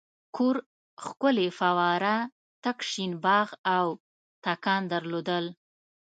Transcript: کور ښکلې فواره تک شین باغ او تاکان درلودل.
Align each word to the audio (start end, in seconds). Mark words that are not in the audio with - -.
کور 0.35 0.55
ښکلې 1.05 1.47
فواره 1.59 2.15
تک 2.63 2.77
شین 2.89 3.11
باغ 3.25 3.47
او 3.75 3.85
تاکان 4.43 4.81
درلودل. 4.91 5.45